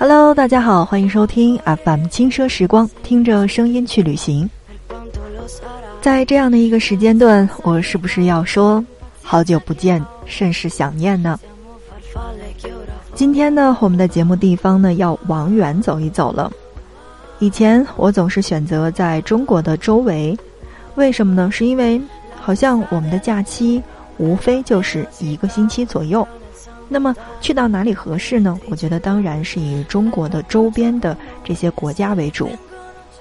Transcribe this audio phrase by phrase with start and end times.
[0.00, 4.48] Hello，大家好，欢迎收听 FM 轻奢时光，听着声音去旅行。
[6.00, 8.84] 在这样的一个时间段，我是不是要说
[9.22, 11.36] 好久不见，甚是想念呢？
[13.12, 16.48] 今天呢，我们的节目地方呢要往远走一走了。
[17.40, 20.38] 以前我总是选择在中国的周围，
[20.94, 21.50] 为什么呢？
[21.50, 22.00] 是因为
[22.40, 23.82] 好像我们的假期
[24.16, 26.26] 无非就是一个星期左右。
[26.88, 28.58] 那么去到哪里合适呢？
[28.68, 32.50] 我觉得当然是以中国的周边的这些国家为主。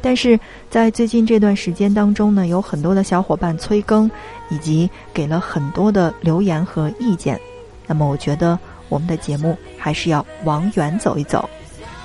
[0.00, 0.38] 但是
[0.70, 4.08] 在最近这段时间当中呢，有很多的小伙伴催更，
[4.50, 7.40] 以及给了很多的留言和意见。
[7.86, 11.48] 那么我觉得我们的节目还是要往远走一走。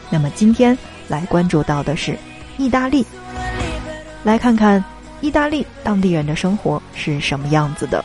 [0.09, 0.75] 那么今天
[1.07, 2.17] 来关注到的是
[2.57, 3.05] 意大利，
[4.23, 4.83] 来看看
[5.19, 8.03] 意大利当地人的生活是什么样子的。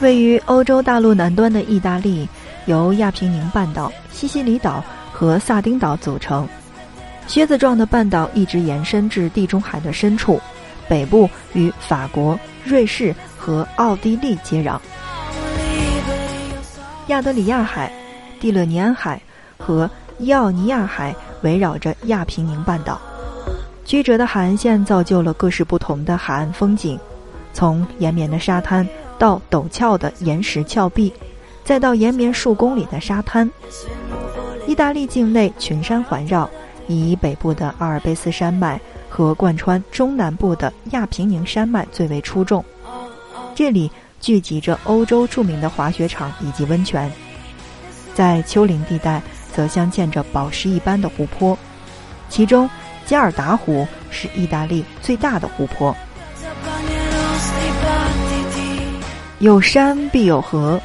[0.00, 2.28] 位于欧洲大陆南端的意大利，
[2.66, 6.46] 由亚平宁半岛、西西里岛和萨丁岛组成。
[7.26, 10.38] 靴子状的半岛一直延伸至地中海的深处，
[10.88, 14.78] 北部与法国、瑞士和奥地利接壤。
[17.06, 17.90] 亚德里亚海、
[18.40, 19.20] 蒂勒尼安海
[19.56, 23.00] 和伊奥尼亚海围绕着亚平宁半岛。
[23.86, 26.98] 曲折的海岸线造就了各式不同的海岸风景，
[27.52, 28.86] 从延绵的沙滩。
[29.24, 31.10] 到陡峭的岩石峭壁，
[31.64, 33.50] 再到延绵数公里的沙滩。
[34.66, 36.46] 意大利境内群山环绕，
[36.88, 42.62] 以北部的阿尔卑斯山脉和贯穿中南部的亚平宁山脉最为出众。
[43.54, 47.10] 这里聚集着欧洲著名的滑雪场以及温泉。
[48.12, 49.22] 在丘陵地带，
[49.54, 51.56] 则镶嵌着宝石一般的湖泊，
[52.28, 52.68] 其中
[53.06, 55.96] 加尔达湖是意大利最大的湖泊。
[59.44, 60.80] 有山必有河，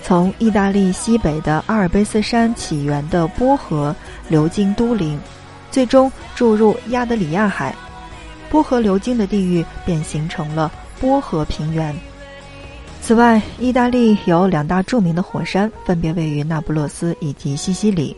[0.00, 3.92] 从意大利西北的阿尔卑斯山起源的波河
[4.28, 5.18] 流经都灵，
[5.72, 7.74] 最终注入亚得里亚海。
[8.48, 11.92] 波河流经的地域便形成了波河平原。
[13.02, 18.16] 此外，意大利有两大著名的火山，分别位于那不勒斯以及西西里。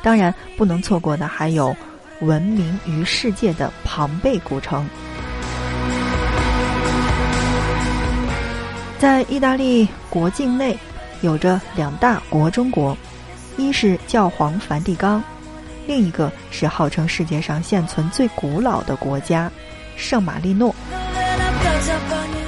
[0.00, 1.74] 当然，不能错过的还有
[2.20, 4.88] 闻名于世界的庞贝古城。
[8.98, 10.76] 在意大利国境内，
[11.20, 12.96] 有着两大国中国，
[13.56, 15.22] 一是教皇梵蒂冈，
[15.86, 19.48] 另一个是号称世界上现存最古老的国家——
[19.96, 20.74] 圣马力诺。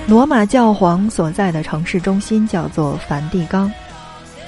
[0.09, 3.73] 罗马教皇所在的城市中心叫做梵蒂冈。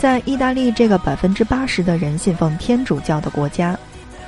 [0.01, 3.79] 在意大利这个百分之八十的人信奉天主教的国家，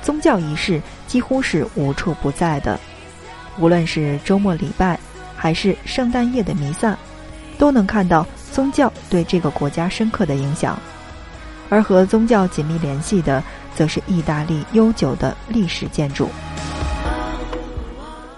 [0.01, 2.79] 宗教仪式几乎是无处不在的，
[3.59, 4.97] 无论是周末礼拜，
[5.35, 6.97] 还是圣诞夜的弥撒。
[7.57, 10.77] 都能看到宗教对这个国家深刻的影响，
[11.69, 13.43] 而和宗教紧密联系的，
[13.75, 16.29] 则是意大利悠久的历史建筑。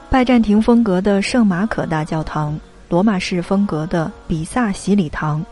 [0.10, 2.58] 拜占庭风格的圣马可大教堂，
[2.90, 5.46] 罗马式风格的比萨洗礼堂，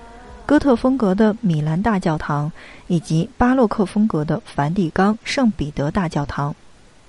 [0.45, 2.51] 哥特风格的米兰大教堂，
[2.87, 6.55] 以及巴洛克风格的梵蒂冈圣彼得大教堂，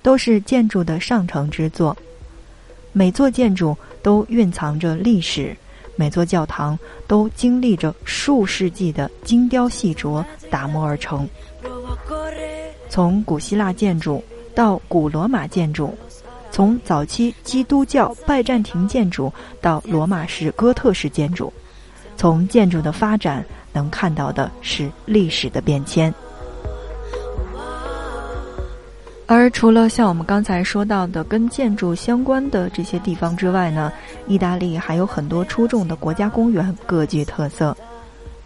[0.01, 1.95] 都是建筑的上乘之作。
[2.91, 5.55] 每座建筑都蕴藏着历史。
[5.97, 11.27] 每座教堂都经历着数世纪的精雕细琢打磨而成。
[12.87, 14.23] 从古希腊建筑
[14.55, 15.93] 到古罗马建筑，
[16.51, 21.51] 从早期基督教拜占庭建筑到罗马式哥特式建筑，
[22.15, 23.43] 从建筑的发展
[23.73, 26.13] 能看到的是历史的变迁。
[29.29, 33.91] 而除了像我们刚才说到的跟建筑相关的这些地方之外呢，
[34.25, 37.75] 意大利还有很多出众的国家公园，各具特色。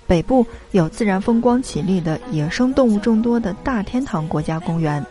[0.08, 5.06] 北部有自然风光绮丽的野生动物众多的大天堂国家公园，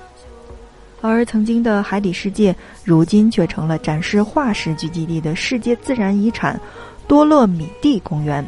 [1.01, 6.61] 而曾经的海底世界，如今却成了展示化石聚集地的世界自然遗产
[7.07, 8.45] 多洛米蒂公园。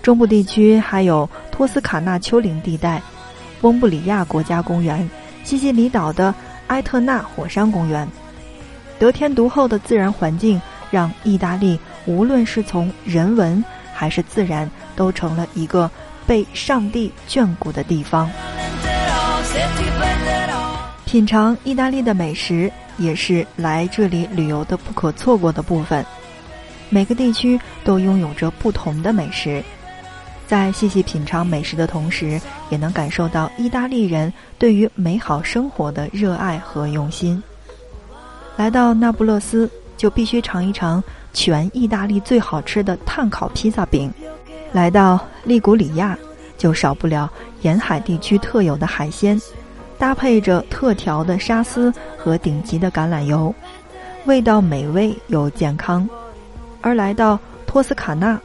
[0.00, 3.02] 中部地区还有托斯卡纳丘陵地带、
[3.60, 5.08] 翁布里亚国家公园。
[5.44, 6.34] 西西里岛的
[6.66, 8.06] 埃特纳火山公园，
[8.98, 13.64] 得天独厚的自然环境让意大利无论是从人文
[13.94, 15.90] 还是自然，都成了一个
[16.26, 18.30] 被上帝眷顾的地方。
[21.06, 26.04] 品尝意大利的美食也是来这里旅游的不可错过的部分。
[26.90, 29.62] 每个地区都拥有着不同的美食。
[30.48, 32.40] 在细细品尝美食的同时，
[32.70, 37.40] 也能感受到意大利人对于美好生活的热爱和用心。
[38.56, 41.04] 来到那不勒斯，就必须尝一尝
[41.34, 44.10] 全意大利最好吃的炭烤披萨饼；
[44.72, 46.18] 来到利古里亚，
[46.56, 47.30] 就少不了
[47.60, 49.38] 沿海地区特有的海鲜，
[49.98, 53.54] 搭配着特调的沙司和顶级的橄榄油，
[54.24, 56.08] 味道美味又健康。
[56.80, 58.40] 而来到托斯卡纳，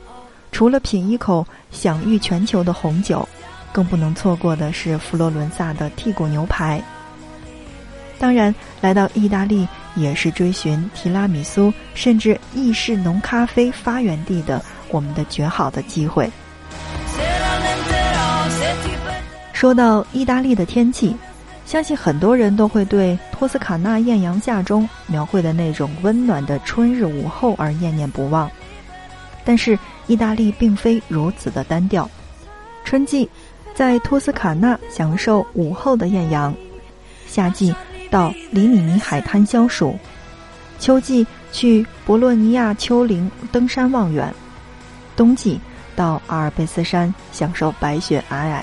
[0.54, 3.28] 除了品一口享誉全球的红酒，
[3.74, 6.82] 更不能错过的是佛罗伦萨的剔骨牛排。
[8.20, 16.30] 当然，来到意大利也是追寻提拉米苏甚至意式浓咖啡发源地的我们的绝好的机会。
[19.52, 21.16] 说到意大利的天气，
[21.66, 28.50] 相信很多人都会对托斯卡纳艳阳下中描绘的那种温暖的春日午后而念念不忘。
[29.44, 29.78] 但是，
[30.13, 32.07] 意大利并非如此的单调。
[32.86, 33.27] 春季，
[33.74, 36.54] 在托斯卡纳享受午后的艳阳；
[37.25, 37.74] 夏季，
[38.12, 39.95] 到里米尼海滩消暑；
[40.77, 44.27] 秋季，去博洛尼亚丘陵登山望远；
[45.15, 45.60] 冬季，
[45.95, 48.62] 到阿尔卑斯山享受白雪皑皑。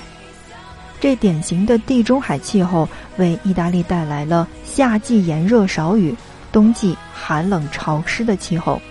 [1.01, 2.87] 这典型的地中海气候
[3.17, 6.15] 为意大利带来了夏季炎热少雨、
[6.49, 8.81] 冬季寒冷潮湿的气候。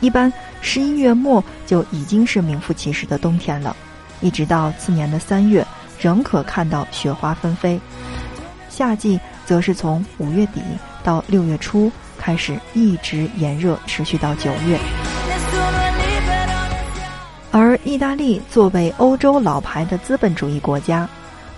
[0.00, 0.30] 一般
[0.60, 3.74] 十一月末就已经是名副其实的冬天了，
[4.20, 5.66] 一直到次年的三月
[5.98, 7.80] 仍可看到雪花纷飞。
[8.68, 10.60] 夏季则是从五月底
[11.02, 14.78] 到六月初开始一直炎热，持续到九月。
[17.50, 21.08] 而意大利作为欧洲老牌的资本主义国家。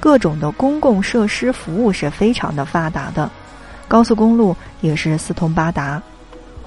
[0.00, 3.30] 各种的公共设施服务是非常的发达的，
[3.86, 6.02] 高速公路也是四通八达，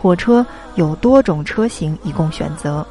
[0.05, 2.85] 火车有多种车型以供选择。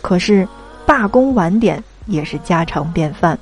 [0.00, 0.46] 可是
[0.86, 3.36] 罢工晚点也是家常便饭。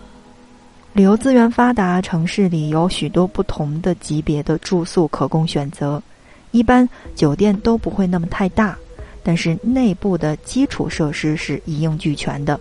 [0.94, 6.02] 旅游资源发达城市里有许多不同的级别的住宿可供选择，
[6.50, 8.74] 一般酒店都不会那么太大，
[9.22, 12.58] 但是内部的基础设施是一应俱全的。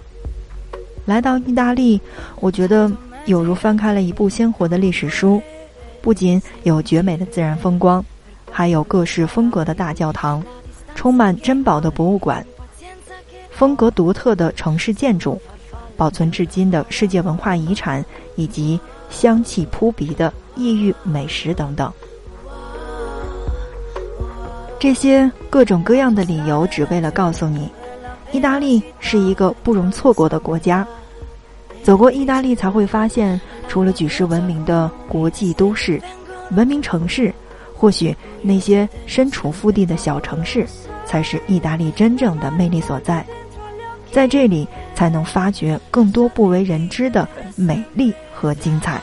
[1.06, 2.02] 来到意大利，
[2.42, 2.92] 我觉得。
[3.26, 5.42] 有如翻开了一部鲜活的历史书，
[6.02, 8.04] 不仅有绝美的自然风光，
[8.54, 10.44] 还有各式风格的大教堂，
[10.94, 12.46] 充满珍宝的博物馆，
[13.50, 15.42] 风格独特的城市建筑，
[15.98, 18.06] 保存至今的世界文化遗产，
[18.36, 18.80] 以及
[19.10, 21.92] 香气扑鼻的异域美食等等。
[24.78, 27.68] 这些各种各样的理由，只为了告诉你，
[28.32, 30.86] 意大利是一个不容错过的国家。
[31.82, 36.00] 走过意大利，才会发现，除了举世闻名的国际都市、
[36.52, 37.33] 文明城市，
[37.84, 40.66] 或许那些身处腹地的小城市，
[41.06, 43.26] 才是意大利真正的魅力所在。
[44.10, 44.66] 在这里，
[44.96, 47.28] 才能发掘更多不为人知的
[47.58, 49.02] 美丽和精彩。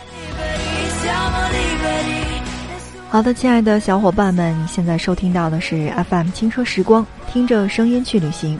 [3.11, 8.59] 好的，亲爱的小伙伴们，现在收听到的是 FM 轻奢时光，听着声音去旅行。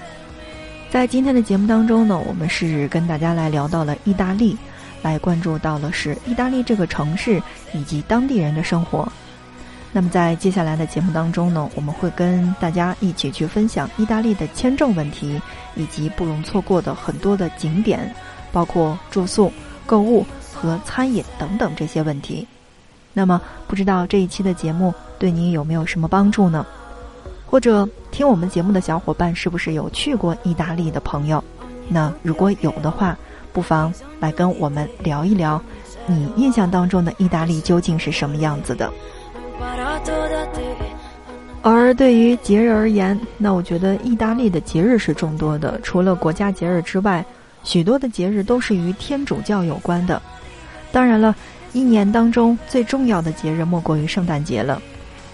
[0.91, 4.55] 在今天的节目当中呢，我们是跟大家来聊到了意大利，
[5.01, 7.43] 来关注到了是意大利这个城市
[7.73, 9.11] 以及当地人的生活。
[9.93, 15.41] 那么在接下来的节目当中呢，我们会跟大家一起去分享意大利的签证问题，
[15.75, 18.15] 以及不容错过的很多的景点，
[18.53, 19.53] 包括住宿、
[19.87, 22.47] 购物和餐饮等等这些问题。
[23.13, 26.65] 那么不知道这一期的节目对你有没有什么帮助呢？
[27.45, 31.43] 或者听我们节目的小伙伴是不是有去过意大利的朋友？
[31.89, 33.19] 那如果有的话，
[33.53, 35.61] 不妨来跟我们聊一聊，
[36.07, 38.89] 你印象当中的意大利究竟是什么样子的？
[41.63, 45.79] 而对于节日而言，那我觉得意大利的节日是众多的。
[45.83, 47.25] 除了国家节日之外，
[47.63, 50.21] 许多的节日都是与天主教有关的。
[50.91, 51.37] 当然了，
[51.75, 54.81] 一年当中最重要的节日莫过于圣诞节了。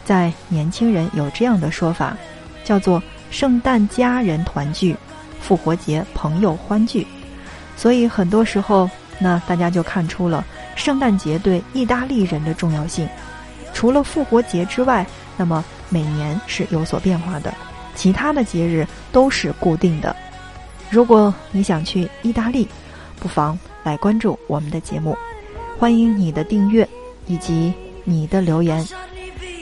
[0.04, 2.16] 在年轻人有这样的说法，
[2.64, 4.96] 叫做“圣诞家人团聚，
[5.40, 7.06] 复活节朋友欢聚”。
[7.76, 8.90] 所以很多时候，
[9.20, 13.08] 那大家就看出了圣诞节对意大利人的重要性。
[13.76, 15.06] 除了复活节之外，
[15.36, 17.52] 那么每年是有所变化的，
[17.94, 20.16] 其他的节日都是固定的。
[20.88, 22.66] 如果你想去意大利，
[23.20, 25.14] 不妨来关注我们的节目，
[25.78, 26.88] 欢迎你的订阅
[27.26, 27.70] 以及
[28.02, 28.82] 你的留言。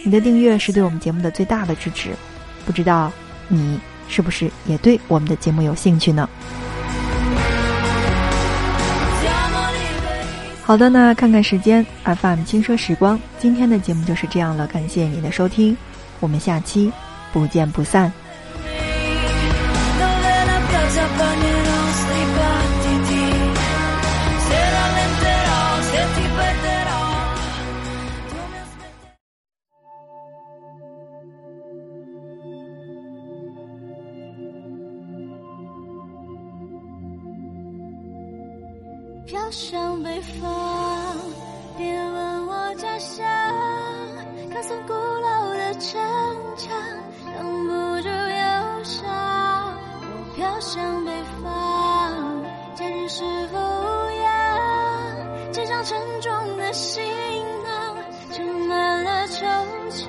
[0.04, 2.10] 你的订阅是对我们节目的最大的支持，
[2.64, 3.10] 不知道
[3.48, 6.28] 你是不是也对我们的节目有兴趣呢？
[10.66, 15.76] 好的，那看看时间，FM 轻奢时光，今天的节目就是这样了，感谢你的收听，
[16.20, 16.90] 我们下期
[17.34, 18.10] 不见不散。
[39.44, 40.48] 飘向北方，
[41.76, 43.22] 别问我家乡，
[44.50, 46.00] 高耸古老的城
[46.56, 46.72] 墙，
[47.36, 47.68] 挡不
[48.00, 49.04] 住忧伤。
[50.00, 52.42] 我飘向北方，
[52.74, 55.52] 家人是否无恙？
[55.52, 57.04] 肩上沉重的行
[57.64, 57.96] 囊，
[58.32, 59.44] 盛满了惆
[59.90, 60.08] 怅。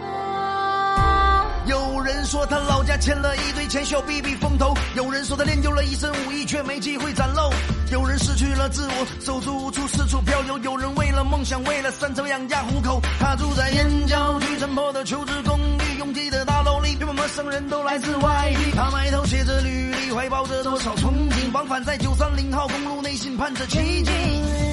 [1.66, 7.50] 有人说他老家欠了一堆钱，需要避避风头；有人说他练就了一身武艺，却没机会展露；
[7.92, 13.00] 有人失去了自我，手足无措，四处漂流；有人为了梦想，为了三餐养家糊口。
[13.20, 18.72] 他住在燕郊区城破的求职公寓，拥挤的大楼里，原本陌生人都来自外地。
[18.72, 24.12] 他埋头写着履历，怀抱着多少憧憬，往返在九三零号公路，内心盼着奇迹。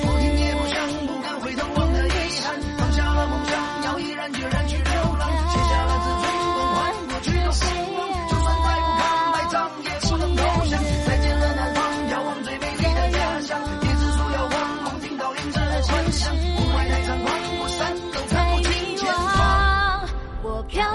[0.03, 6.27] 不听也不想，不敢回头望的遗憾，放下了梦想，要毅然决然去流浪，卸下了自尊，
[6.75, 8.42] 换过去的风光。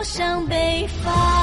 [0.07, 1.36] 向北方。